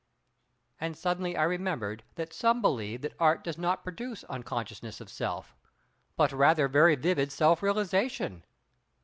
[0.79, 5.55] And suddenly I remembered that some believe that Art does not produce unconsciousness of self,
[6.17, 8.43] but rather very vivid self realisation.